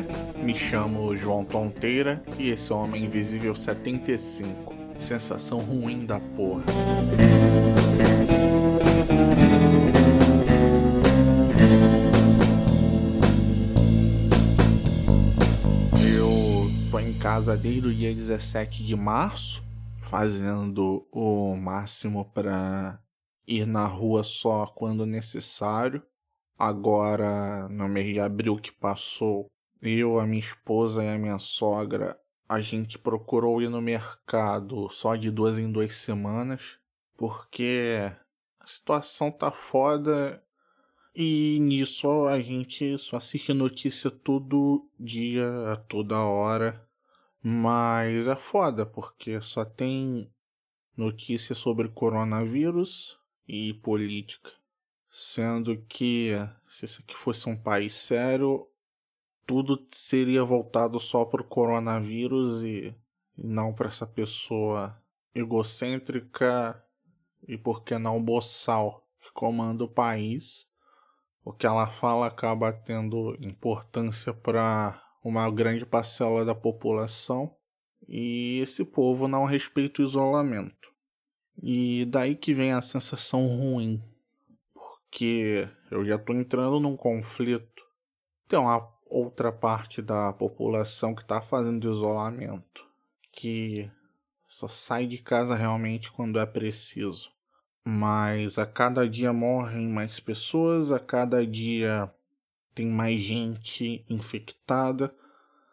[0.00, 4.74] vê, me chamo João Tonteira e esse é o Homem Invisível 75.
[4.98, 6.64] Sensação ruim da porra.
[16.02, 19.62] Eu tô em casa desde o dia 17 de março,
[20.02, 22.98] fazendo o máximo para
[23.46, 26.02] ir na rua só quando necessário
[26.58, 29.46] Agora, no mês de abril que passou,
[29.86, 32.18] eu, a minha esposa e a minha sogra,
[32.48, 36.78] a gente procurou ir no mercado só de duas em duas semanas,
[37.16, 38.12] porque
[38.60, 40.42] a situação tá foda
[41.14, 45.46] e nisso a gente só assiste notícia todo dia,
[45.88, 46.86] toda hora.
[47.42, 50.30] Mas é foda, porque só tem
[50.96, 53.18] notícia sobre coronavírus
[53.48, 54.50] e política.
[55.10, 56.32] Sendo que,
[56.68, 58.68] se isso aqui fosse um país sério,
[59.46, 62.94] tudo seria voltado só para o coronavírus e,
[63.36, 65.00] não para essa pessoa
[65.34, 66.82] egocêntrica
[67.46, 70.66] e, por que não, boçal que comanda o país.
[71.44, 77.54] O que ela fala acaba tendo importância para uma grande parcela da população
[78.08, 80.74] e esse povo não respeita o isolamento.
[81.62, 84.02] E daí que vem a sensação ruim
[85.10, 87.82] que eu já estou entrando num conflito.
[88.48, 92.86] Tem uma outra parte da população que está fazendo isolamento,
[93.32, 93.90] que
[94.48, 97.30] só sai de casa realmente quando é preciso.
[97.84, 102.12] Mas a cada dia morrem mais pessoas, a cada dia
[102.74, 105.14] tem mais gente infectada,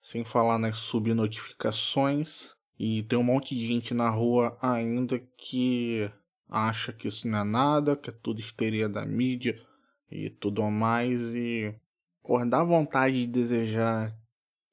[0.00, 2.50] sem falar nas subnotificações.
[2.78, 6.10] E tem um monte de gente na rua ainda que
[6.48, 9.58] acha que isso não é nada, que é tudo histeria da mídia
[10.10, 11.34] e tudo mais.
[11.34, 11.74] E
[12.46, 14.16] dar vontade de desejar,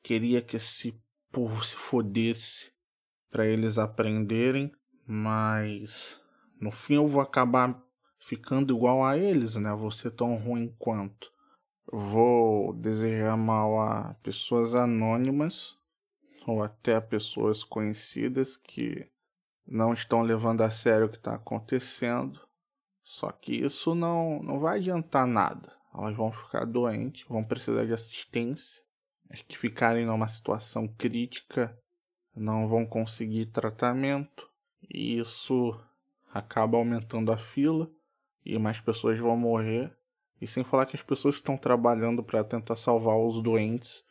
[0.02, 1.00] queria que esse
[1.32, 2.72] povo se fodesse
[3.30, 4.72] para eles aprenderem,
[5.06, 6.20] mas
[6.60, 7.82] no fim eu vou acabar
[8.20, 9.74] ficando igual a eles, né?
[9.74, 11.32] Vou ser tão ruim quanto.
[11.92, 15.76] Vou desejar mal a pessoas anônimas
[16.48, 19.10] ou até a pessoas conhecidas que
[19.68, 22.40] não estão levando a sério o que está acontecendo.
[23.04, 25.81] Só que isso não, não vai adiantar nada.
[25.94, 28.82] Elas vão ficar doentes, vão precisar de assistência.
[29.30, 31.78] As que ficarem numa situação crítica
[32.36, 34.50] não vão conseguir tratamento.
[34.90, 35.80] E isso
[36.34, 37.90] acaba aumentando a fila
[38.46, 39.96] e mais pessoas vão morrer.
[40.40, 44.04] E sem falar que as pessoas que estão trabalhando para tentar salvar os doentes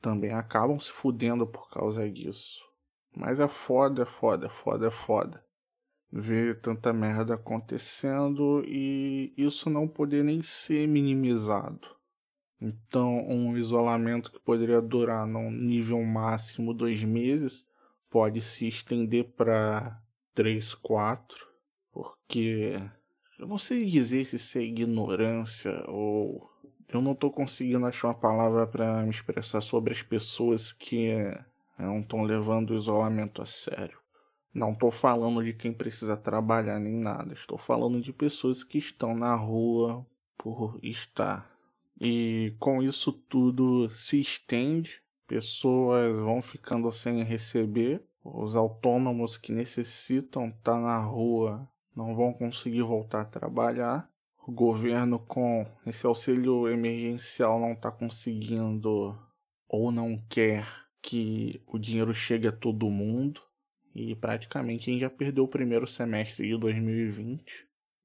[0.00, 2.62] também acabam se fudendo por causa disso.
[3.16, 5.44] Mas é foda, é foda, é foda, é foda.
[6.16, 11.88] Ver tanta merda acontecendo e isso não poder nem ser minimizado.
[12.60, 17.66] Então, um isolamento que poderia durar num nível máximo dois meses
[18.08, 20.00] pode se estender para
[20.32, 21.48] três, quatro,
[21.92, 22.80] porque
[23.36, 26.48] eu não sei dizer se isso é ignorância ou
[26.88, 31.12] eu não estou conseguindo achar uma palavra para me expressar sobre as pessoas que
[31.76, 34.03] não estão levando o isolamento a sério.
[34.54, 37.34] Não estou falando de quem precisa trabalhar nem nada.
[37.34, 40.06] Estou falando de pessoas que estão na rua
[40.38, 41.50] por estar.
[42.00, 50.48] E com isso tudo se estende, pessoas vão ficando sem receber, os autônomos que necessitam
[50.48, 54.08] estar na rua não vão conseguir voltar a trabalhar.
[54.46, 59.18] O governo com esse auxílio emergencial não está conseguindo
[59.68, 60.66] ou não quer
[61.02, 63.40] que o dinheiro chegue a todo mundo
[63.94, 67.44] e praticamente a gente já perdeu o primeiro semestre de 2020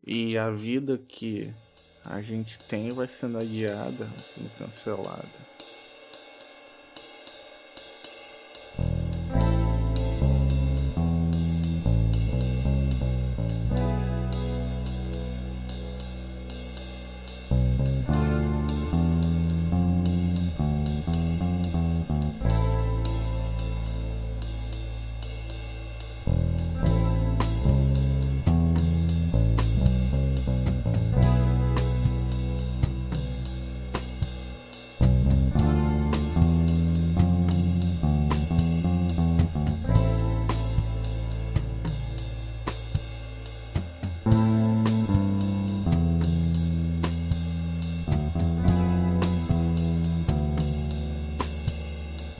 [0.06, 1.54] e a vida que
[2.06, 5.49] a gente tem vai sendo adiada, sendo cancelada.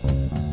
[0.04, 0.49] you